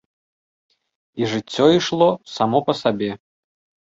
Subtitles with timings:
[1.21, 2.07] І жыццё ішло
[2.37, 3.11] само па сабе.